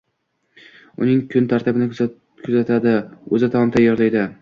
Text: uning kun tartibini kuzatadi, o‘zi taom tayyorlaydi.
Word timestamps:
uning 1.03 1.19
kun 1.35 1.51
tartibini 1.53 1.91
kuzatadi, 2.47 2.97
o‘zi 3.37 3.55
taom 3.59 3.79
tayyorlaydi. 3.79 4.31